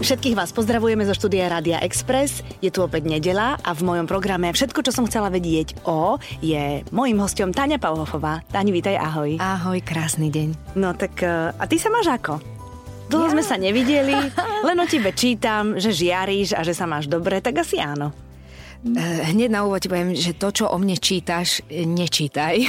[0.00, 2.40] Všetkých vás pozdravujeme zo štúdia Rádia Express.
[2.64, 6.80] Je tu opäť nedela a v mojom programe Všetko, čo som chcela vedieť o, je
[6.88, 8.40] mojim hostom Tania Pauhofová.
[8.48, 9.36] Tani, vítaj, ahoj.
[9.36, 10.72] Ahoj, krásny deň.
[10.72, 12.40] No tak, e, a ty sa máš ako?
[13.12, 13.32] Dlho ja.
[13.36, 14.16] sme sa nevideli,
[14.72, 18.23] len o tebe čítam, že žiaríš a že sa máš dobre, tak asi áno.
[18.84, 22.60] Eh, hneď na úvod poviem, že to, čo o mne čítaš, nečítaj.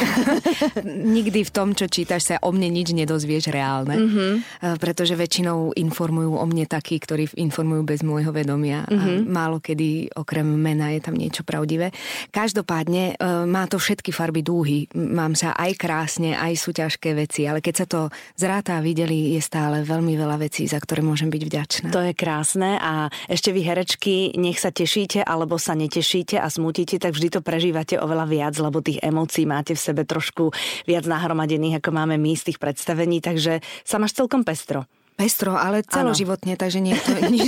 [1.15, 3.99] Nikdy v tom, čo čítaš, sa o mne nič nedozvieš reálne.
[3.99, 4.31] Mm-hmm.
[4.79, 8.87] Pretože väčšinou informujú o mne takí, ktorí informujú bez môjho vedomia.
[8.87, 8.95] Mm-hmm.
[8.95, 9.27] A mhm.
[9.27, 11.91] málo kedy okrem mena je tam niečo pravdivé.
[12.31, 14.87] Každopádne eh, má to všetky farby dúhy.
[14.95, 17.99] Mám sa aj krásne, aj sú ťažké veci, ale keď sa to
[18.39, 21.87] zráta a videli, je stále veľmi veľa vecí, za ktoré môžem byť vďačná.
[21.91, 26.45] To je krásne a ešte vy herečky, nech sa tešíte alebo sa netešíte tešíte a
[26.53, 30.53] smutíte, tak vždy to prežívate oveľa viac, lebo tých emócií máte v sebe trošku
[30.85, 34.85] viac nahromadených, ako máme my z tých predstavení, takže sa máš celkom pestro.
[35.17, 36.61] Pestro, ale celoživotne, ano.
[36.61, 37.47] takže nie je to nič.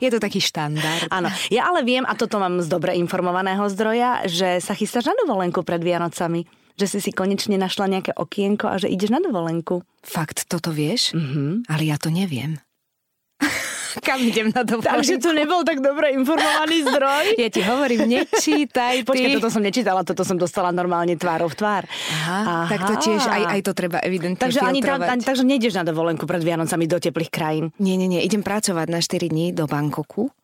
[0.00, 1.12] je to taký štandard.
[1.12, 5.14] Áno, ja ale viem, a toto mám z dobre informovaného zdroja, že sa chystáš na
[5.20, 6.48] dovolenku pred Vianocami
[6.80, 9.84] že si si konečne našla nejaké okienko a že ideš na dovolenku.
[10.00, 11.12] Fakt, toto vieš?
[11.12, 11.68] Mm-hmm.
[11.68, 12.56] Ale ja to neviem.
[14.10, 14.90] Kam idem na dovolenku?
[14.90, 17.24] Takže to nebol tak dobre informovaný zdroj.
[17.46, 19.06] Ja ti hovorím, nečítaj ty.
[19.06, 21.82] Počkaj, toto som nečítala, toto som dostala normálne tvárov v tvár.
[21.86, 22.66] Aha, Aha.
[22.66, 25.84] tak to tiež, aj, aj to treba evidentne takže ani tam, ani, takže nejdeš na
[25.86, 27.70] dovolenku pred Vianocami do teplých krajín.
[27.78, 30.34] Nie, nie, nie, idem pracovať na 4 dní do Bankoku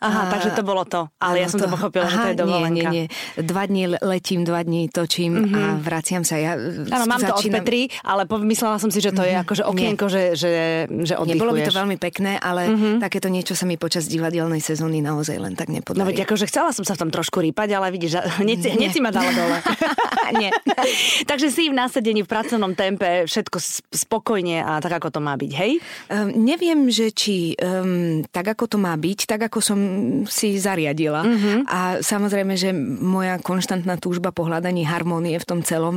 [0.00, 1.06] Aha, a, takže to bolo to.
[1.20, 2.88] Ale ja som to, to pochopila, aha, že to je dovolenka.
[2.90, 3.42] Nie, nie, nie.
[3.44, 5.54] Dva dní letím, dva dní točím mm-hmm.
[5.54, 5.80] a mhm.
[5.82, 6.34] vraciam sa.
[6.40, 7.30] Ja Áno, mám začínam...
[7.30, 9.44] to od Petri, ale myslela som si, že to je mm-hmm.
[9.46, 10.52] akože okienko, že, že,
[11.06, 11.38] že oddychuješ.
[11.38, 12.94] Nebolo by to veľmi pekné, ale mm-hmm.
[13.02, 16.00] takéto niečo sa mi počas divadelnej sezóny naozaj len tak nepodarí.
[16.00, 19.00] No veď akože chcela som sa v tom trošku rýpať, ale vidíš, hneď, hneď si
[19.02, 19.58] ma dala dole.
[20.38, 20.50] nie.
[21.30, 23.58] takže si v násadení v pracovnom tempe všetko
[23.94, 25.72] spokojne a tak, ako to má byť, hej?
[26.10, 29.78] Um, neviem, že či um, tak, ako to má byť, tak, ako som
[30.28, 31.22] si zariadila.
[31.24, 31.58] Mm-hmm.
[31.68, 35.96] A samozrejme, že moja konštantná túžba po hľadaní harmonie v tom celom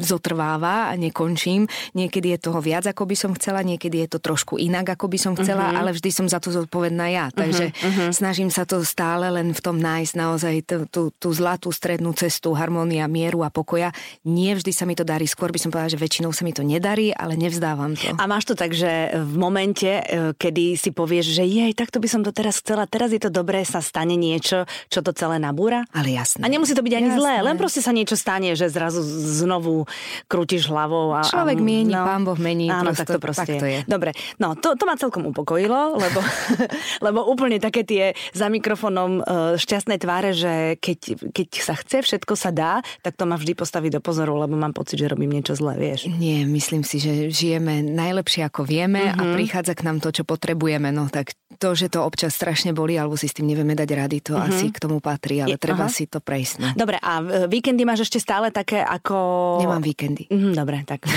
[0.00, 1.66] zotrváva a nekončím.
[1.94, 5.18] Niekedy je toho viac, ako by som chcela, niekedy je to trošku inak, ako by
[5.18, 5.80] som chcela, mm-hmm.
[5.80, 7.26] ale vždy som za to zodpovedná ja.
[7.30, 8.10] Takže mm-hmm.
[8.14, 12.54] snažím sa to stále len v tom nájsť naozaj tú, tú, tú zlatú strednú cestu
[12.54, 13.90] harmonia, mieru a pokoja.
[14.24, 15.26] Nie vždy sa mi to darí.
[15.26, 18.12] Skôr by som povedala, že väčšinou sa mi to nedarí, ale nevzdávam to.
[18.14, 22.08] A máš to tak, že v momente, e, kedy si povieš, že jej, takto by
[22.08, 25.88] som to teraz chcela, teraz je to dobré, sa stane niečo, čo to celé nabúra?
[25.96, 26.44] Ale jasné.
[26.44, 27.20] A nemusí to byť ani jasné.
[27.20, 29.00] zlé, len proste sa niečo stane, že zrazu
[29.40, 29.88] znovu
[30.28, 31.16] krútiš hlavou.
[31.16, 32.68] A, Človek mieni, no, pán Boh mení.
[32.68, 33.78] Áno, prosto, tak to proste tak to je.
[33.88, 36.20] Dobre, no to, to ma celkom upokojilo, lebo,
[37.06, 42.34] lebo úplne také tie za mikrofónom uh, šťastné tváre, že keď, keď sa chce, všetko
[42.36, 45.56] sa dá, tak to ma vždy postaví do pozoru, lebo mám pocit, že robím niečo
[45.56, 46.10] zlé, vieš.
[46.10, 49.20] Nie, myslím si, že žijeme najlepšie ako vieme mm-hmm.
[49.20, 49.34] a mhm.
[49.38, 50.90] prichádza k nám to, čo potrebujeme.
[50.90, 54.18] No tak to, že to občas strašne boli, alebo si s tým nevieme dať rady,
[54.20, 54.48] to mm-hmm.
[54.50, 55.94] asi k tomu patrí, ale Je, treba aha.
[55.94, 56.54] si to prejsť.
[56.60, 56.68] No.
[56.74, 59.16] Dobre, a víkendy máš ešte stále také ako...
[59.62, 60.30] Nemám víkendy.
[60.30, 61.06] Mm, dobre, tak.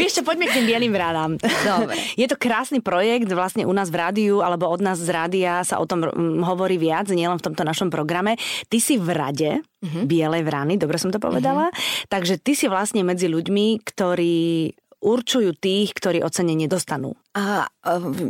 [0.00, 0.96] Vieš čo, poďme k tým bielým.
[0.96, 1.92] Dobre.
[2.16, 5.76] Je to krásny projekt, vlastne u nás v rádiu, alebo od nás z rádia sa
[5.76, 6.08] o tom
[6.40, 8.40] hovorí viac, nielen v tomto našom programe.
[8.72, 10.08] Ty si v rade uh-huh.
[10.08, 11.68] Bielej vrany, dobre som to povedala.
[11.68, 12.06] Uh-huh.
[12.08, 17.16] Takže ty si vlastne medzi ľuďmi, ktorí určujú tých, ktorí ocenenie dostanú?
[17.30, 17.70] A,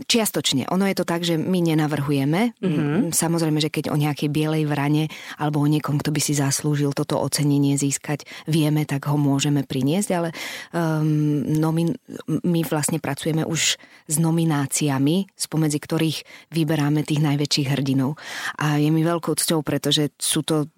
[0.06, 0.70] čiastočne.
[0.70, 2.54] Ono je to tak, že my nenavrhujeme.
[2.62, 3.10] Mm-hmm.
[3.10, 5.10] Samozrejme, že keď o nejakej bielej vrane
[5.40, 10.10] alebo o niekom, kto by si zaslúžil toto ocenenie získať, vieme, tak ho môžeme priniesť,
[10.14, 10.28] ale
[10.70, 11.98] um, nomin-
[12.28, 16.18] my vlastne pracujeme už s nomináciami, spomedzi ktorých
[16.54, 18.20] vyberáme tých najväčších hrdinov.
[18.60, 20.70] A je mi veľkou cťou, pretože sú to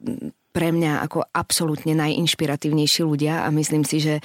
[0.53, 4.23] pre mňa ako absolútne najinšpiratívnejší ľudia a myslím si, že e,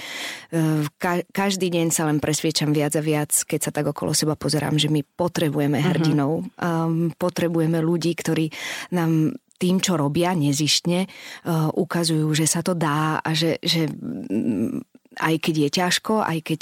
[1.31, 4.91] každý deň sa len presviečam viac a viac, keď sa tak okolo seba pozerám, že
[4.91, 5.85] my potrebujeme mhm.
[5.87, 7.15] hrdinov, uh-huh.
[7.15, 8.51] potrebujeme ľudí, ktorí
[8.91, 13.89] nám tým, čo robia nezištne, uh, ukazujú, že sa to dá a že, že
[15.19, 16.61] aj keď je ťažko, aj keď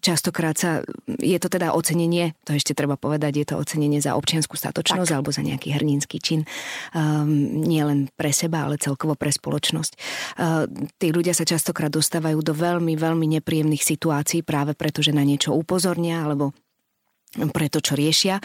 [0.00, 4.56] častokrát sa, je to teda ocenenie, to ešte treba povedať, je to ocenenie za občianskú
[4.56, 5.16] statočnosť tak.
[5.16, 6.48] alebo za nejaký hrdinský čin,
[6.96, 7.28] um,
[7.60, 9.92] nie len pre seba, ale celkovo pre spoločnosť.
[10.36, 10.64] Uh,
[10.96, 15.52] tí ľudia sa častokrát dostávajú do veľmi, veľmi nepríjemných situácií práve preto, že na niečo
[15.52, 16.56] upozornia alebo
[17.30, 18.42] pre to, čo riešia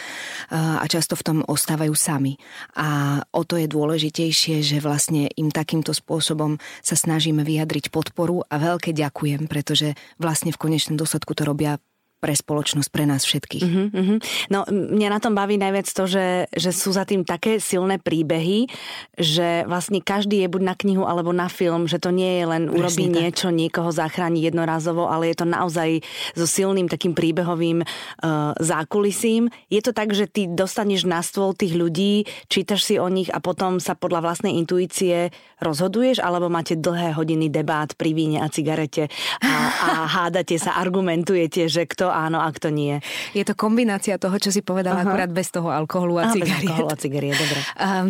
[0.54, 2.38] a často v tom ostávajú sami.
[2.78, 8.56] A o to je dôležitejšie, že vlastne im takýmto spôsobom sa snažíme vyjadriť podporu a
[8.62, 11.82] veľké ďakujem, pretože vlastne v konečnom dôsledku to robia
[12.25, 13.62] pre spoločnosť, pre nás všetkých.
[13.62, 14.18] Uh-huh, uh-huh.
[14.50, 18.66] No mňa na tom baví najviac to, že, že sú za tým také silné príbehy,
[19.13, 22.63] že vlastne každý je buď na knihu alebo na film, že to nie je len
[22.66, 26.01] urobí niečo, niekoho zachráni jednorazovo, ale je to naozaj
[26.33, 29.54] so silným takým príbehovým uh, zákulisím.
[29.69, 33.38] Je to tak, že ty dostaneš na stôl tých ľudí, čítaš si o nich a
[33.38, 35.30] potom sa podľa vlastnej intuície
[35.62, 39.13] rozhoduješ, alebo máte dlhé hodiny debát pri víne a cigarete
[39.45, 43.03] a, a hádate sa, argumentujete, že kto áno a kto nie.
[43.35, 45.12] Je to kombinácia toho, čo si povedala, uh-huh.
[45.12, 46.63] akurát bez toho alkoholu a, a cigariet.
[46.63, 47.59] Bez alkoholu a cigariet, dobre.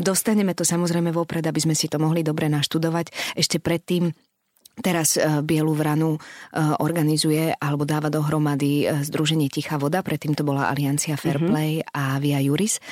[0.05, 3.09] Dostaneme to samozrejme vopred, aby sme si to mohli dobre naštudovať.
[3.33, 4.13] Ešte predtým
[4.75, 6.19] Teraz e, Bielu vranu e,
[6.83, 11.95] organizuje alebo dáva dohromady e, Združenie Tichá voda, predtým to bola Aliancia Fairplay mm-hmm.
[11.95, 12.83] a Via Juris.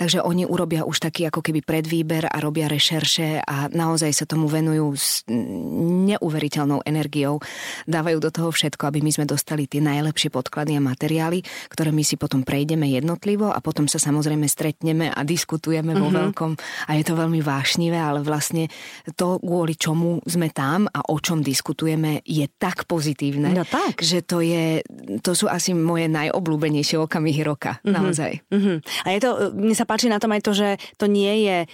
[0.00, 4.48] Takže oni urobia už taký ako keby predvýber a robia rešerše a naozaj sa tomu
[4.48, 7.44] venujú s neuveriteľnou energiou.
[7.84, 12.00] Dávajú do toho všetko, aby my sme dostali tie najlepšie podklady a materiály, ktoré my
[12.00, 16.00] si potom prejdeme jednotlivo a potom sa samozrejme stretneme a diskutujeme mm-hmm.
[16.00, 16.16] vo mhm.
[16.16, 16.52] veľkom.
[16.88, 18.72] A je to veľmi vášnivé, ale vlastne
[19.20, 23.98] to, kvôli čomu sme tam a o čom diskutujeme, je tak pozitívne, no tak.
[23.98, 24.86] že to, je,
[25.26, 27.82] to sú asi moje najobľúbenejšie okamihy roka.
[27.82, 27.94] Mm-hmm.
[27.98, 28.32] Naozaj.
[28.46, 28.76] Mm-hmm.
[29.02, 31.66] A je to, mne sa páči na tom aj to, že to nie je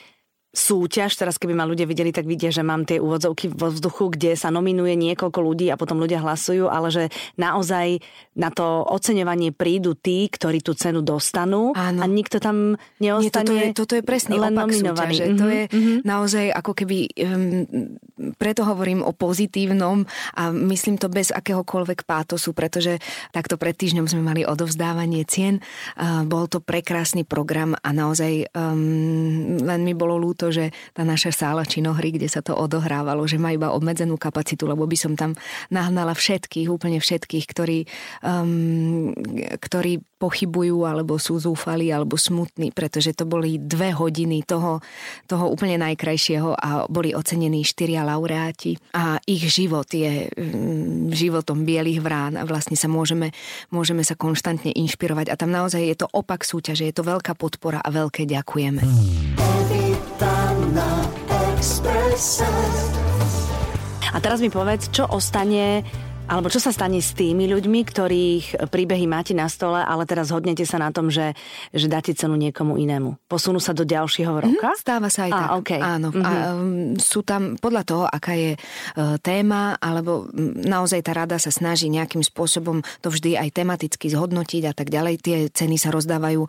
[0.52, 4.36] súťaž, teraz keby ma ľudia videli, tak vidia, že mám tie úvodzovky vo vzduchu, kde
[4.36, 7.04] sa nominuje niekoľko ľudí a potom ľudia hlasujú, ale že
[7.40, 8.04] naozaj
[8.36, 12.00] na to oceňovanie prídu tí, ktorí tú cenu dostanú Áno.
[12.00, 15.16] a nikto tam neostane Nie, toto, je, toto je presný len opak nominovaný.
[15.16, 15.24] súťaže.
[15.24, 15.40] Mm-hmm.
[15.40, 15.98] To je mm-hmm.
[16.04, 17.62] naozaj ako keby, um,
[18.36, 20.04] preto hovorím o pozitívnom
[20.36, 23.00] a myslím to bez akéhokoľvek pátosu, pretože
[23.32, 25.64] takto pred týždňom sme mali odovzdávanie cien.
[25.96, 31.06] Uh, bol to prekrásny program a naozaj um, len mi bolo ľúto to, že tá
[31.06, 35.14] naša sála činohry, kde sa to odohrávalo, že má iba obmedzenú kapacitu, lebo by som
[35.14, 35.38] tam
[35.70, 37.78] nahnala všetkých, úplne všetkých, ktorí,
[38.26, 39.14] um,
[39.62, 44.82] ktorí pochybujú, alebo sú zúfali, alebo smutní, pretože to boli dve hodiny toho,
[45.30, 48.78] toho úplne najkrajšieho a boli ocenení štyria laureáti.
[48.98, 53.30] A ich život je um, životom bielých vrán a vlastne sa môžeme,
[53.70, 55.30] môžeme sa konštantne inšpirovať.
[55.30, 58.82] A tam naozaj je to opak súťaže, je to veľká podpora a veľké ďakujeme.
[64.12, 65.82] A teraz mi povedz, čo ostane
[66.32, 70.64] alebo čo sa stane s tými ľuďmi, ktorých príbehy máte na stole, ale teraz hodnete
[70.64, 71.36] sa na tom, že,
[71.76, 73.20] že dáte cenu niekomu inému?
[73.28, 74.68] Posunú sa do ďalšieho mhm, roka?
[74.72, 75.48] Mm, stáva sa aj a, tak.
[75.60, 75.80] Okay.
[75.84, 76.08] Áno.
[76.08, 76.24] Mm-hmm.
[76.24, 80.32] A, um, sú tam podľa toho, aká je uh, téma, alebo
[80.64, 85.14] naozaj tá rada sa snaží nejakým spôsobom to vždy aj tematicky zhodnotiť a tak ďalej.
[85.20, 86.48] Tie ceny sa rozdávajú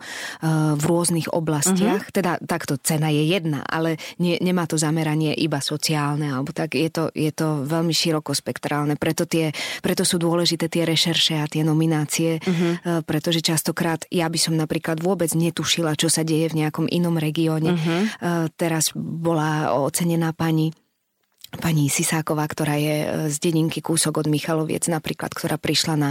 [0.80, 2.08] v rôznych oblastiach.
[2.08, 2.16] Mm-hmm.
[2.16, 6.88] Teda takto cena je jedna, ale nie, nemá to zameranie iba sociálne, alebo tak je
[6.88, 8.96] to, je to veľmi širokospektrálne.
[8.96, 13.02] Preto tie preto sú dôležité tie rešerše a tie nominácie, uh-huh.
[13.08, 17.74] pretože častokrát ja by som napríklad vôbec netušila, čo sa deje v nejakom inom regióne.
[17.74, 18.50] Uh-huh.
[18.54, 20.70] Teraz bola ocenená pani
[21.58, 26.10] pani Sisáková, ktorá je e, z dedinky kúsok od Michaloviec napríklad, ktorá prišla na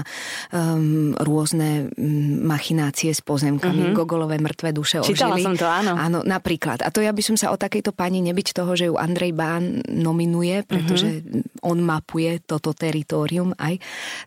[0.51, 3.97] um, rôzne um, machinácie s pozemkami, mm-hmm.
[3.97, 5.45] gogolové mŕtve duše Čítala ožili.
[5.45, 5.93] som to, áno.
[5.95, 6.81] Áno, napríklad.
[6.83, 9.83] A to ja by som sa o takejto pani nebyť toho, že ju Andrej Bán
[9.89, 11.65] nominuje, pretože mm-hmm.
[11.65, 13.79] on mapuje toto teritorium aj,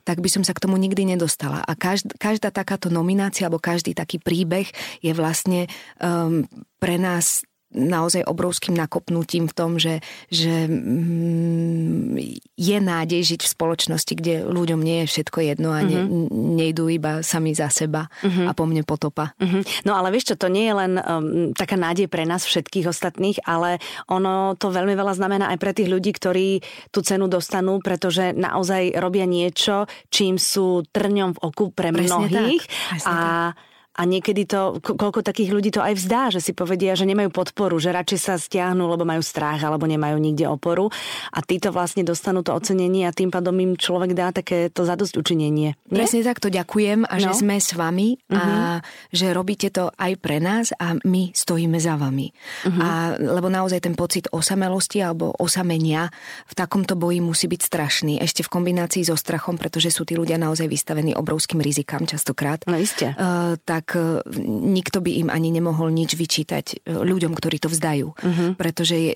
[0.06, 1.62] tak by som sa k tomu nikdy nedostala.
[1.64, 4.68] A každá, každá takáto nominácia alebo každý taký príbeh
[5.00, 5.66] je vlastne
[5.98, 6.44] um,
[6.76, 7.42] pre nás
[7.74, 9.98] naozaj obrovským nakopnutím v tom, že,
[10.30, 12.18] že mm,
[12.54, 16.56] je nádej žiť v spoločnosti, kde ľuďom nie je všetko jedno a ne, mm-hmm.
[16.56, 18.46] nejdú iba sami za seba mm-hmm.
[18.46, 19.34] a po mne potopa.
[19.42, 19.84] Mm-hmm.
[19.84, 23.42] No ale vieš čo, to nie je len um, taká nádej pre nás všetkých ostatných,
[23.42, 26.62] ale ono to veľmi veľa znamená aj pre tých ľudí, ktorí
[26.94, 32.64] tú cenu dostanú, pretože naozaj robia niečo, čím sú trňom v oku pre Presne mnohých.
[32.66, 33.10] Tak.
[33.10, 33.16] a
[33.52, 37.32] tak a niekedy to, koľko takých ľudí to aj vzdá, že si povedia, že nemajú
[37.32, 40.92] podporu, že radšej sa stiahnu, lebo majú strach alebo nemajú nikde oporu
[41.32, 45.16] a títo vlastne dostanú to ocenenie a tým pádom im človek dá také to zadosť
[45.16, 45.54] učinenie.
[45.56, 45.72] Nie?
[45.88, 47.22] Presne tak, to ďakujem a no.
[47.22, 48.36] že sme s vami uh-huh.
[48.36, 48.80] a mhm.
[49.16, 52.28] že robíte to aj pre nás a my stojíme za vami.
[52.68, 52.76] Uh-huh.
[52.76, 56.12] A, lebo naozaj ten pocit osamelosti alebo osamenia
[56.44, 58.14] v takomto boji musí byť strašný.
[58.20, 62.60] Ešte v kombinácii so strachom, pretože sú tí ľudia naozaj vystavení obrovským rizikám častokrát.
[62.68, 63.16] No iste.
[63.16, 64.18] Uh, tak tak e,
[64.50, 68.10] nikto by im ani nemohol nič vyčítať e, ľuďom, ktorí to vzdajú.
[68.10, 68.50] Uh-huh.
[68.58, 69.12] Pretože je,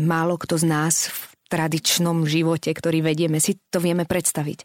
[0.00, 1.20] málo kto z nás v
[1.52, 4.64] tradičnom živote, ktorý vedieme, si to vieme predstaviť.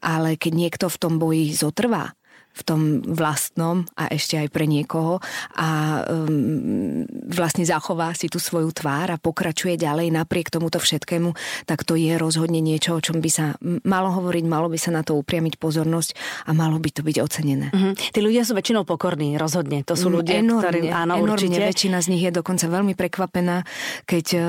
[0.00, 2.16] Ale keď niekto v tom boji zotrvá,
[2.54, 5.18] v tom vlastnom a ešte aj pre niekoho
[5.58, 11.34] a um, vlastne zachová si tú svoju tvár a pokračuje ďalej napriek tomuto všetkému,
[11.66, 15.02] tak to je rozhodne niečo, o čom by sa malo hovoriť, malo by sa na
[15.02, 16.14] to upriamiť pozornosť
[16.46, 17.74] a malo by to byť ocenené.
[17.74, 18.14] Mm-hmm.
[18.14, 19.82] Tí ľudia sú väčšinou pokorní, rozhodne.
[19.90, 20.78] To sú mm, ľudia, enormne, ktorí...
[20.94, 21.66] Áno, enormne, určite.
[21.74, 23.66] väčšina z nich je dokonca veľmi prekvapená,
[24.06, 24.42] keď um,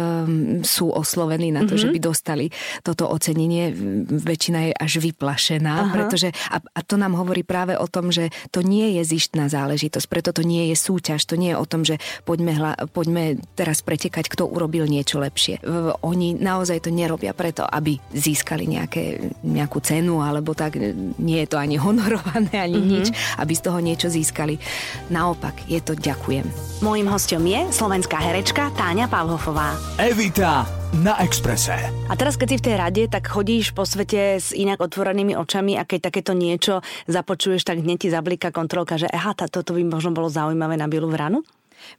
[0.62, 1.82] sú oslovení na to, mm-hmm.
[1.82, 2.46] že by dostali
[2.86, 3.74] toto ocenenie.
[4.06, 5.94] Väčšina je až vyplašená, Aha.
[5.96, 10.08] pretože a, a to nám hovorí práve o tom, že to nie je zištná záležitosť,
[10.12, 11.96] preto to nie je súťaž, to nie je o tom, že
[12.28, 15.64] poďme, hla, poďme teraz pretekať, kto urobil niečo lepšie.
[16.04, 20.75] Oni naozaj to nerobia preto, aby získali nejaké, nejakú cenu, alebo tak
[21.22, 22.94] nie je to ani honorované, ani mm-hmm.
[23.00, 23.08] nič,
[23.40, 24.60] aby z toho niečo získali.
[25.08, 26.44] Naopak, je to ďakujem.
[26.84, 29.78] Mojím hostom je slovenská herečka Táňa Pavhofová.
[30.02, 31.74] Evita na Exprese.
[32.10, 35.80] A teraz, keď si v tej rade, tak chodíš po svete s inak otvorenými očami
[35.80, 40.13] a keď takéto niečo započuješ, tak hneď ti zablíka kontrolka, že aha, toto by možno
[40.13, 41.42] bolo zaujímavé na Bielu vranu?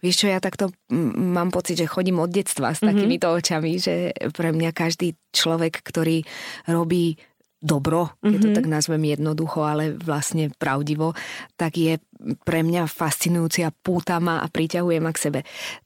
[0.02, 3.40] Vieš čo, ja takto mám pocit, že chodím od detstva s takýmito mm-hmm.
[3.43, 3.95] očami, že
[4.35, 6.26] pre mňa každý človek, ktorý
[6.66, 7.21] robí
[7.66, 8.30] dobro, mm-hmm.
[8.30, 8.56] keď to mhm.
[8.56, 11.18] tak nazvem jednoducho, ale vlastne pravdivo,
[11.58, 11.99] tak je
[12.46, 15.40] pre mňa fascinujúci a púta ma a priťahuje ma k sebe.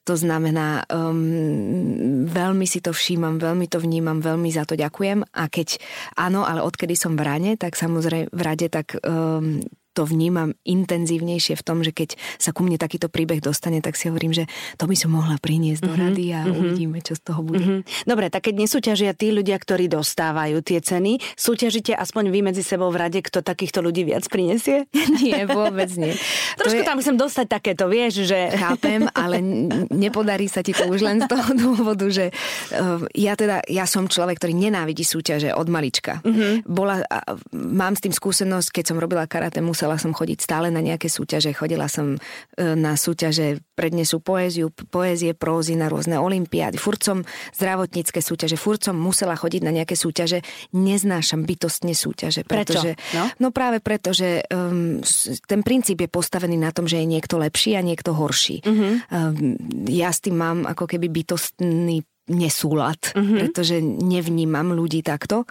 [0.07, 5.45] To znamená, um, veľmi si to všímam, veľmi to vnímam, veľmi za to ďakujem a
[5.51, 5.83] keď
[6.15, 9.59] áno, ale odkedy som v rane, tak samozrejme v rade, tak um,
[9.93, 14.07] to vnímam intenzívnejšie v tom, že keď sa ku mne takýto príbeh dostane, tak si
[14.07, 14.45] hovorím, že
[14.79, 15.91] to by som mohla priniesť mm-hmm.
[15.91, 16.59] do mhm, rady a mm-hmm.
[16.59, 17.65] uvidíme, čo z toho bude.
[17.65, 18.07] Mm-hmm.
[18.07, 22.89] Dobre, tak keď nesúťažia tí ľudia, ktorí dostávajú tie ceny, súťažite aspoň vy medzi sebou
[22.95, 24.87] v rade, kto takýchto ľudí viac prinesie?
[25.23, 26.15] nie, vôbec nie.
[26.61, 26.89] Trošku je...
[26.89, 28.53] tam chcem dostať takéto, vieš, že...
[28.53, 29.41] Chápem, ale
[29.89, 32.29] nepodarí sa ti to už len z toho dôvodu, že
[32.77, 36.21] uh, ja teda, ja som človek, ktorý nenávidí súťaže od malička.
[36.21, 36.69] Mm-hmm.
[36.69, 40.83] Bola, uh, mám s tým skúsenosť, keď som robila karate, musela som chodiť stále na
[40.83, 41.55] nejaké súťaže.
[41.55, 42.19] Chodila som e,
[42.59, 46.81] na súťaže prednesu poéziu, poézie, prózy, na rôzne olimpiády.
[46.81, 47.23] Furt som
[47.55, 50.43] zdravotnícke súťaže, furt som musela chodiť na nejaké súťaže.
[50.75, 52.43] Neznášam bytostne súťaže.
[52.43, 53.15] Pretože, Prečo?
[53.15, 53.25] No?
[53.39, 54.99] no práve preto, že um,
[55.47, 58.63] ten princíp je postavený na tom, že je niekto lepší a niekto horší.
[58.67, 63.39] Um, ja s tým mám ako keby bytostný nesúlad, mm-hmm.
[63.43, 65.51] pretože nevnímam ľudí takto.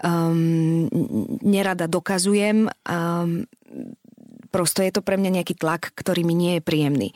[0.00, 0.86] Um,
[1.42, 2.70] nerada dokazujem.
[2.86, 3.50] Um,
[4.54, 7.10] prosto je to pre mňa nejaký tlak, ktorý mi nie je príjemný.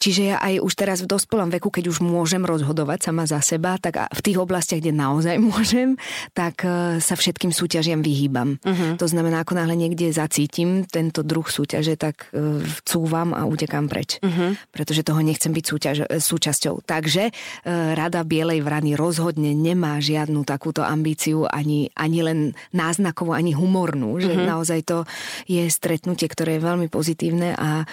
[0.00, 3.76] Čiže ja aj už teraz v dospelom veku, keď už môžem rozhodovať sama za seba,
[3.76, 6.00] tak v tých oblastiach, kde naozaj môžem,
[6.32, 8.56] tak e, sa všetkým súťažiam vyhýbam.
[8.64, 8.96] Uh-huh.
[8.96, 14.16] To znamená, ako náhle niekde zacítim tento druh súťaže, tak e, cúvam a utekám preč.
[14.24, 14.56] Uh-huh.
[14.72, 16.80] Pretože toho nechcem byť súťaž, e, súčasťou.
[16.80, 17.32] Takže
[17.68, 22.38] Rada Bielej vrany rozhodne nemá žiadnu takúto ambíciu, ani, ani len
[22.72, 24.16] náznakovú, ani humornú.
[24.16, 24.48] Že uh-huh.
[24.48, 24.98] naozaj to
[25.44, 27.84] je stretnutie, ktoré je veľmi pozitívne a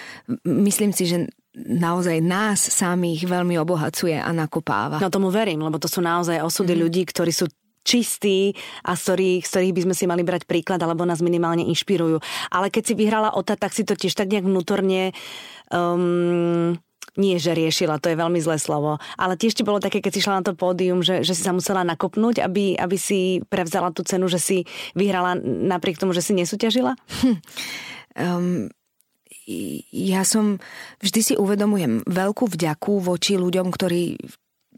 [0.45, 1.27] myslím si, že
[1.65, 5.01] naozaj nás samých veľmi obohacuje a nakopáva.
[5.01, 6.83] No tomu verím, lebo to sú naozaj osudy mm-hmm.
[6.85, 7.49] ľudí, ktorí sú
[7.87, 8.51] čistí
[8.83, 12.19] a z ktorých, z ktorých by sme si mali brať príklad alebo nás minimálne inšpirujú.
[12.51, 15.15] Ale keď si vyhrala OTA, tak si to tiež tak nejak vnútorne
[15.71, 16.75] um,
[17.17, 20.21] nie, že riešila, to je veľmi zlé slovo, ale tiež ti bolo také, keď si
[20.21, 24.05] šla na to pódium, že, že si sa musela nakopnúť, aby, aby si prevzala tú
[24.05, 24.57] cenu, že si
[24.93, 26.93] vyhrala napriek tomu, že si nesúťažila?
[28.17, 28.69] Um,
[29.91, 30.59] ja som,
[30.99, 34.19] vždy si uvedomujem veľkú vďaku voči ľuďom, ktorí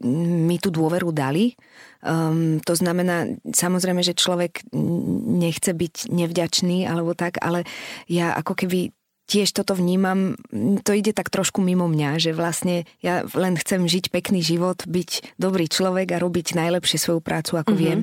[0.00, 1.52] mi tú dôveru dali.
[2.00, 7.68] Um, to znamená, samozrejme, že človek nechce byť nevďačný alebo tak, ale
[8.08, 8.96] ja ako keby
[9.30, 10.34] tiež toto vnímam,
[10.82, 15.38] to ide tak trošku mimo mňa, že vlastne ja len chcem žiť pekný život, byť
[15.38, 17.86] dobrý človek a robiť najlepšie svoju prácu, ako mm-hmm.
[17.86, 18.00] viem.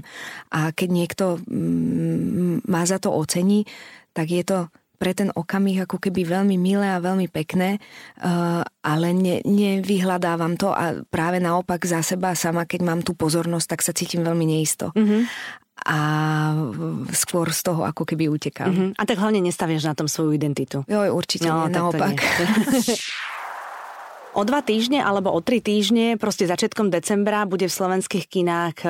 [0.56, 3.68] A keď niekto mm, má za to ocení,
[4.16, 7.78] tak je to pre ten okamih ako keby veľmi milé a veľmi pekné,
[8.22, 13.68] uh, ale ne, nevyhľadávam to a práve naopak za seba sama, keď mám tú pozornosť,
[13.78, 14.90] tak sa cítim veľmi neisto.
[14.98, 15.22] Mm-hmm.
[15.88, 16.00] A
[17.14, 18.74] skôr z toho ako keby utekám.
[18.74, 18.90] Mm-hmm.
[18.98, 20.82] A tak hlavne nestaviaš na tom svoju identitu.
[20.90, 22.18] Jo, určite no, nie, naopak.
[24.34, 28.90] o dva týždne alebo o tri týždne, proste začiatkom decembra, bude v slovenských kinách e,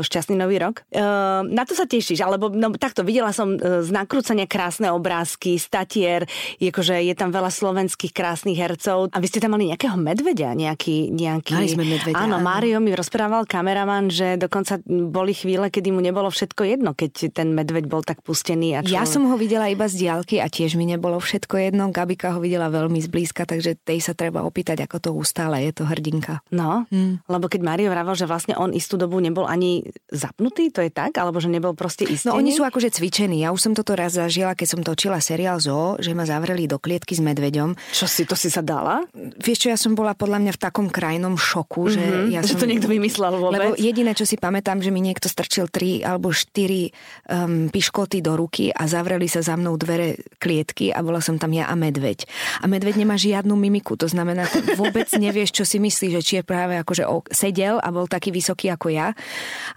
[0.00, 0.84] Šťastný nový rok.
[0.88, 1.02] E,
[1.48, 6.28] na to sa tešíš, alebo no, takto videla som e, z nakrúcania krásne obrázky, statier,
[6.60, 9.10] akože je tam veľa slovenských krásnych hercov.
[9.12, 11.10] A vy ste tam mali nejakého medvedia, nejaký...
[11.10, 11.54] nejaký...
[11.54, 12.18] Mali sme medvedia.
[12.18, 17.34] Áno, Mário mi rozprával kameraman, že dokonca boli chvíle, kedy mu nebolo všetko jedno, keď
[17.34, 18.78] ten medveď bol tak pustený.
[18.78, 18.94] A čo...
[18.94, 21.90] Ja som ho videla iba z diálky a tiež mi nebolo všetko jedno.
[21.90, 25.84] Gabika ho videla veľmi zblízka, takže tej sa treba opýtať ako to ustále je to
[25.88, 26.44] hrdinka.
[26.52, 27.24] No, hmm.
[27.26, 31.16] lebo keď Mario vravel, že vlastne on istú dobu nebol ani zapnutý, to je tak?
[31.16, 32.28] Alebo že nebol proste istý?
[32.28, 33.42] No oni sú akože cvičení.
[33.42, 36.76] Ja už som toto raz zažila, keď som točila seriál Zo, že ma zavreli do
[36.76, 37.74] klietky s medveďom.
[37.90, 39.02] Čo si, to si sa dala?
[39.16, 41.94] Vieš čo, ja som bola podľa mňa v takom krajnom šoku, mm-hmm.
[41.94, 42.28] že mhm.
[42.30, 42.60] ja že som...
[42.62, 43.58] to niekto vymyslel vôbec?
[43.58, 46.92] Lebo jediné, čo si pamätám, že mi niekto strčil tri alebo štyri
[47.30, 51.50] um, piškoty do ruky a zavreli sa za mnou dvere klietky a bola som tam
[51.56, 52.28] ja a medveď.
[52.60, 54.44] A medveď nemá žiadnu mimiku, to znamená,
[54.76, 58.72] vôbec nevieš, čo si myslí, že či je práve akože sedel a bol taký vysoký
[58.72, 59.12] ako ja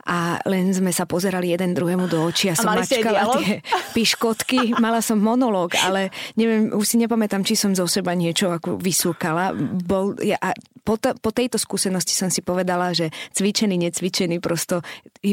[0.07, 3.59] a len sme sa pozerali jeden druhému do očí a, a som mačkala tie
[3.91, 8.79] piškotky, mala som monológ, ale neviem, už si nepamätám, či som zo seba niečo ako
[8.79, 9.51] vysúkala.
[9.83, 10.55] Bol, ja, a
[10.87, 14.79] po, to, po tejto skúsenosti som si povedala, že cvičený, necvičený, prosto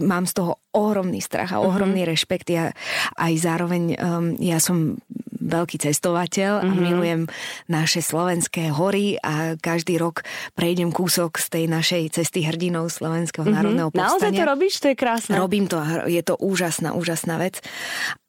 [0.02, 2.12] mám z toho ohromný strach a ohromný mm-hmm.
[2.18, 2.50] rešpekt.
[2.50, 2.74] Ja
[3.14, 4.98] aj zároveň um, ja som
[5.44, 6.72] veľký cestovateľ mm-hmm.
[6.72, 7.22] a milujem
[7.68, 10.24] naše slovenské hory a každý rok
[10.56, 13.56] prejdem kúsok z tej našej cesty hrdinov Slovenského mm-hmm.
[13.60, 14.10] národného povstania.
[14.10, 14.74] Naozaj to robíš?
[14.80, 15.32] To je krásne.
[15.36, 17.60] Robím to a je to úžasná, úžasná vec.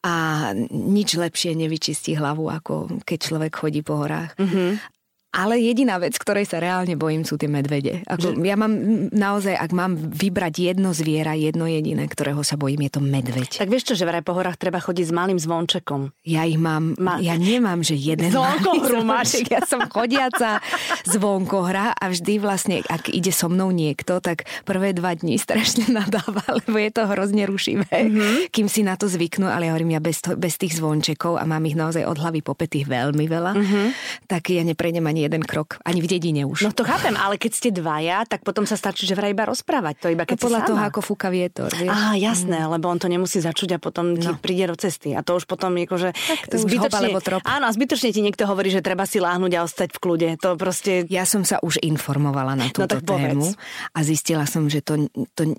[0.06, 4.38] A nič lepšie nevyčistí hlavu, ako keď človek chodí po horách.
[4.38, 4.95] Mm-hmm.
[5.36, 8.00] Ale jediná vec, ktorej sa reálne bojím, sú tie medvede.
[8.08, 8.72] Ako, ja mám
[9.12, 13.60] naozaj, ak mám vybrať jedno zviera, jedno jediné, ktorého sa bojím, je to medveď.
[13.60, 16.16] Tak vieš čo, že vraj po horách treba chodiť s malým zvončekom.
[16.24, 17.20] Ja ich mám, Ma...
[17.20, 19.38] ja nemám, že jeden Zvonkohru máš.
[19.56, 20.60] Ja som chodiaca
[21.06, 26.44] zvonkohra a vždy vlastne, ak ide so mnou niekto, tak prvé dva dní strašne nadáva,
[26.64, 28.36] lebo je to hrozne rušivé, mm-hmm.
[28.50, 31.44] kým si na to zvyknú, ale ja hovorím, ja bez, to, bez tých zvončekov a
[31.44, 33.88] mám ich naozaj od hlavy popetých veľmi veľa, mm-hmm.
[34.28, 36.70] tak ja neprejdem ani jeden krok, ani v dedine už.
[36.70, 39.96] No to chápem, ale keď ste dvaja, tak potom sa stačí, že vraj iba rozprávať.
[40.06, 41.74] To iba keď no podľa toho, ako fúka vietor.
[41.74, 41.90] Vieš?
[41.90, 42.72] Á, jasné, mm.
[42.78, 44.38] lebo on to nemusí začuť a potom ti no.
[44.38, 45.18] príde do cesty.
[45.18, 46.14] A to už potom akože
[46.50, 47.42] to zbytočne, trop.
[47.44, 50.30] Áno, zbytočne ti niekto hovorí, že treba si láhnuť a ostať v kľude.
[50.46, 51.10] To proste...
[51.10, 53.48] Ja som sa už informovala na no túto no, tému
[53.92, 55.58] a zistila som, že to, to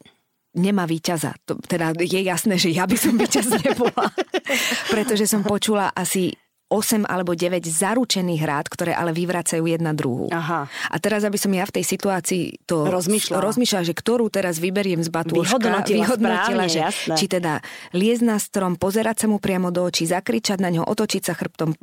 [0.56, 1.36] nemá víťaza.
[1.44, 4.08] To, teda je jasné, že ja by som víťaz nebola.
[4.92, 6.32] Pretože som počula asi
[6.66, 10.26] 8 alebo 9 zaručených rád, ktoré ale vyvracajú jedna druhú.
[10.34, 10.66] Aha.
[10.66, 14.98] A teraz, aby som ja v tej situácii to rozmýšľala, rozmýšľala že ktorú teraz vyberiem
[14.98, 17.14] z batúška, vyhodnotila, vyhodnotila správne, že jasné.
[17.14, 17.52] či teda
[17.94, 21.70] liez na strom, pozerať sa mu priamo do očí, zakričať na ňo, otočiť sa chrbtom,
[21.70, 21.76] e,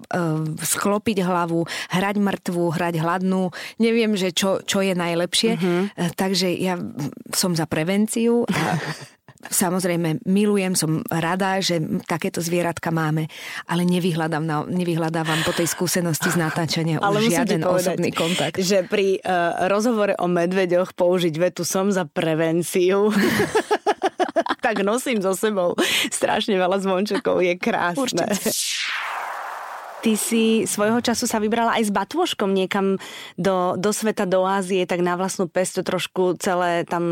[0.60, 1.64] sklopiť hlavu,
[1.96, 3.56] hrať mŕtvu, hrať hladnú.
[3.80, 5.52] Neviem, že čo, čo je najlepšie.
[5.56, 5.88] Uh-huh.
[5.96, 6.76] E, takže ja
[7.32, 8.76] som za prevenciu a
[9.44, 13.28] Samozrejme, milujem, som rada, že takéto zvieratka máme,
[13.68, 18.56] ale nevyhľadám na, nevyhľadávam po tej skúsenosti z natáčania ale už žiaden povedať, osobný kontakt.
[18.56, 23.12] Že pri uh, rozhovore o medveďoch použiť vetu som za prevenciu.
[24.66, 25.76] tak nosím so sebou
[26.08, 28.00] strašne veľa zvončekov, je krásne.
[28.00, 28.52] Určite.
[30.04, 33.00] Ty si svojho času sa vybrala aj s batôžkom niekam
[33.40, 37.04] do, do sveta, do Ázie, tak na vlastnú pestu trošku celé tam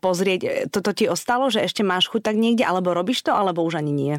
[0.00, 0.72] pozrieť.
[0.72, 3.92] Toto ti ostalo, že ešte máš chuť tak niekde, alebo robíš to, alebo už ani
[3.92, 4.14] nie?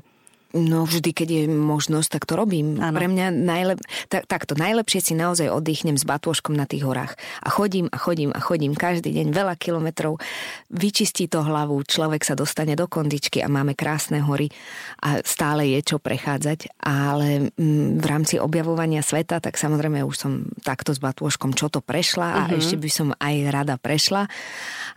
[0.54, 2.78] No vždy, keď je možnosť, tak to robím.
[2.78, 2.94] Ano.
[2.94, 3.82] Pre mňa najlep...
[4.06, 7.18] tak, takto najlepšie si naozaj oddychnem s batôžkom na tých horách.
[7.42, 10.22] A chodím a chodím a chodím každý deň veľa kilometrov.
[10.70, 14.54] Vyčistí to hlavu, človek sa dostane do kondičky a máme krásne hory
[15.02, 16.78] a stále je čo prechádzať.
[16.86, 21.82] Ale mm, v rámci objavovania sveta, tak samozrejme už som takto s batôžkom čo to
[21.82, 22.62] prešla a uh-huh.
[22.62, 24.30] ešte by som aj rada prešla.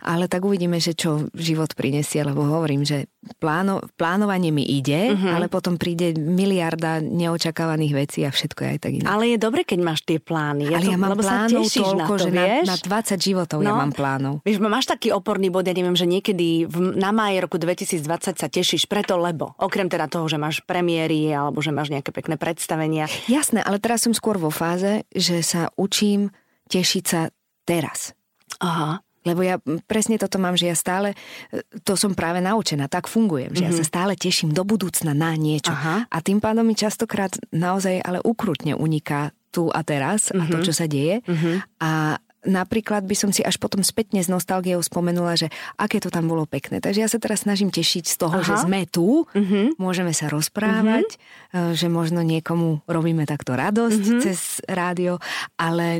[0.05, 3.09] Ale tak uvidíme, že čo život prinesie, lebo hovorím, že
[3.41, 5.33] pláno, plánovanie mi ide, uh-huh.
[5.33, 9.07] ale ale potom príde miliarda neočakávaných vecí a všetko je aj tak iné.
[9.07, 10.67] Ale je dobre, keď máš tie plány.
[10.67, 12.65] Ja ale to, ja mám lebo plánov toľko, na to, že vieš?
[12.67, 14.33] Na, na 20 životov no, ja mám plánov.
[14.43, 18.47] Vieš, máš taký oporný bod, ja neviem, že niekedy v, na máji roku 2020 sa
[18.51, 23.07] tešíš preto, lebo okrem teda toho, že máš premiéry alebo že máš nejaké pekné predstavenia.
[23.31, 26.35] Jasné, ale teraz som skôr vo fáze, že sa učím
[26.67, 27.31] tešiť sa
[27.63, 28.11] teraz.
[28.59, 28.99] Aha.
[29.25, 29.57] Lebo ja
[29.89, 31.17] presne toto mám, že ja stále,
[31.49, 33.73] e, to som práve naučená, tak fungujem, že mm-hmm.
[33.73, 33.91] ja sa mhm.
[33.91, 35.73] stále teším do budúcna na niečo.
[35.73, 36.05] Aha.
[36.07, 40.41] A tým pádom mi častokrát naozaj ale ukrutne uniká tu a teraz mm-hmm.
[40.41, 40.65] a to, mhm.
[40.65, 41.15] čo sa deje.
[41.23, 41.55] Mm-hmm.
[41.81, 46.31] A napríklad by som si až potom spätne s nostalgiou spomenula, že aké to tam
[46.31, 46.79] bolo pekné.
[46.79, 48.47] Takže ja sa teraz snažím tešiť z toho, Aha.
[48.47, 49.75] že sme tu, uh-huh.
[49.75, 51.05] môžeme sa rozprávať,
[51.51, 51.75] uh-huh.
[51.75, 54.23] že možno niekomu robíme takto radosť uh-huh.
[54.23, 55.19] cez rádio,
[55.59, 55.99] ale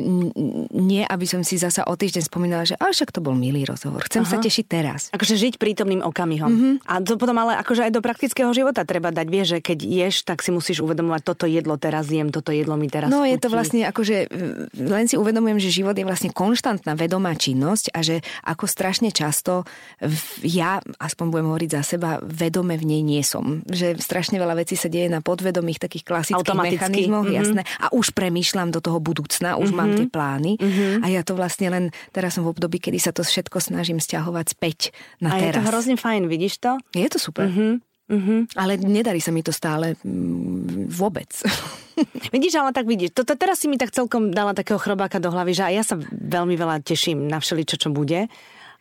[0.72, 4.08] nie, aby som si zasa o týždeň spomínala, že ale však to bol milý rozhovor.
[4.08, 4.32] Chcem Aha.
[4.32, 5.02] sa tešiť teraz.
[5.12, 6.50] Akože žiť prítomným okamihom.
[6.50, 6.74] Uh-huh.
[6.88, 9.28] A to potom ale akože aj do praktického života treba dať.
[9.28, 12.88] Vieš, že keď ješ, tak si musíš uvedomovať, toto jedlo teraz jem, toto jedlo mi
[12.88, 13.36] teraz No chutí.
[13.36, 14.16] je to vlastne akože,
[14.78, 19.66] len si uvedomujem, že život je vlastne konštantná vedomá činnosť a že ako strašne často
[20.46, 23.66] ja, aspoň budem hovoriť za seba, vedome v nej nie som.
[23.66, 27.42] Že strašne veľa vecí sa deje na podvedomých takých klasických mechanizmoch, mm-hmm.
[27.42, 27.62] jasné.
[27.82, 29.78] A už premýšľam do toho budúcna, už mm-hmm.
[29.82, 30.52] mám tie plány.
[30.62, 31.02] Mm-hmm.
[31.02, 34.46] A ja to vlastne len, teraz som v období, kedy sa to všetko snažím stiahovať
[34.54, 35.42] späť na a teraz.
[35.42, 36.78] je to hrozne fajn, vidíš to?
[36.94, 37.50] Je to super.
[37.50, 37.82] Mm-hmm.
[38.08, 38.56] Mm-hmm.
[38.56, 41.28] Ale nedarí sa mi to stále mm, vôbec.
[42.36, 45.52] vidíš, ale tak vidíš, toto teraz si mi tak celkom dala takého chrobáka do hlavy,
[45.52, 48.32] že aj ja sa veľmi veľa teším na všeličo, čo bude.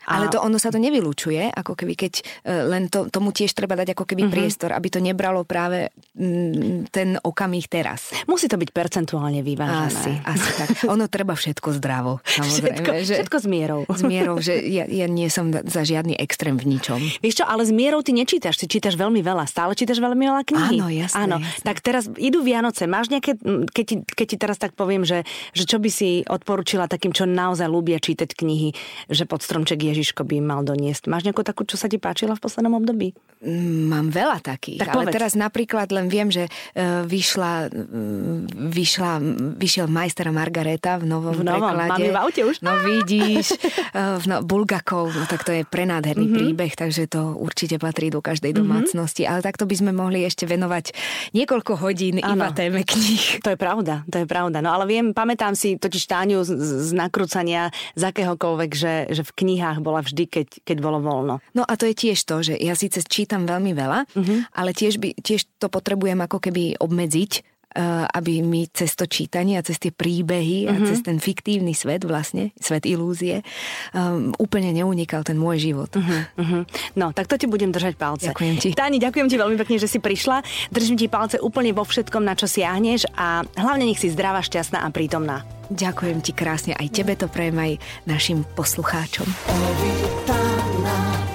[0.06, 0.20] A...
[0.20, 2.22] Ale to ono sa to nevylučuje, ako keby keď e,
[2.70, 4.34] len to, tomu tiež treba dať ako keby uh-huh.
[4.34, 8.14] priestor, aby to nebralo práve mm, ten okamih teraz.
[8.30, 9.90] Musí to byť percentuálne vyvážené.
[9.90, 10.68] Asi, asi tak.
[10.94, 12.22] Ono treba všetko zdravo.
[12.22, 13.80] Samozrejme, všetko, že, všetko s mierou.
[13.90, 17.00] S mierou, že ja, ja nie som za žiadny extrém v ničom.
[17.24, 20.42] Vieš čo, ale s mierou ty nečítaš, ty čítaš veľmi veľa, stále čítaš veľmi veľa
[20.46, 20.78] knihy.
[20.78, 21.18] Áno, jasné.
[21.18, 21.64] Áno, jasné.
[21.66, 23.34] tak teraz idú Vianoce, máš nejaké,
[23.74, 27.26] keď ti, keď ti teraz tak poviem, že, že čo by si odporúčila takým, čo
[27.26, 28.70] naozaj ľúbia čítať knihy,
[29.10, 31.08] že pod stromček Ježiško by mal do doniesť.
[31.08, 33.16] Máš nejakú takú, čo sa ti páčila v poslednom období?
[33.40, 35.14] Mm, mám veľa takých, tak ale povedz.
[35.16, 39.12] teraz napríklad len viem, že uh, vyšla, uh, vyšla,
[39.56, 42.12] vyšiel majstera Margareta v novom, v novom preklade.
[42.12, 42.56] Mám v aute už?
[42.60, 43.56] No vidíš,
[43.96, 46.40] uh, no, Bulgakov, no tak to je prenádherný mm-hmm.
[46.44, 48.58] príbeh, takže to určite patrí do každej mhm.
[48.60, 49.40] domácnosti, mm-hmm.
[49.40, 50.92] ale takto by sme mohli ešte venovať
[51.32, 52.36] niekoľko hodín ano.
[52.36, 53.40] iba téme kníh.
[53.40, 54.60] To je pravda, to je pravda.
[54.60, 56.56] No ale viem, pamätám si totiž Táňu z,
[56.88, 61.40] z nakrúcania z akéhokoľvek, že, že v knihách bola vždy keď, keď bolo voľno.
[61.56, 64.38] No a to je tiež to, že ja síce čítam veľmi veľa, uh-huh.
[64.52, 67.55] ale tiež, by, tiež to potrebujem ako keby obmedziť,
[68.10, 70.72] aby mi cez to čítanie a cez tie príbehy uh-huh.
[70.72, 70.86] a mhm.
[70.88, 73.44] cez ten fiktívny svet vlastne, svet ilúzie,
[73.92, 75.92] um, úplne neunikal ten môj život.
[75.92, 76.64] Uh-huh.
[76.96, 78.32] No, tak to ti budem držať palce.
[78.32, 78.68] Ďakujem ti.
[78.72, 80.40] Táni, ďakujem ti veľmi pekne, že si prišla.
[80.72, 84.82] Držím ti palce úplne vo všetkom, na čo siahneš a hlavne nech si zdravá, šťastná
[84.82, 85.44] a prítomná.
[85.66, 87.72] Ďakujem ti krásne, aj tebe to prejem, aj
[88.06, 89.26] našim poslucháčom.
[89.50, 91.25] Evita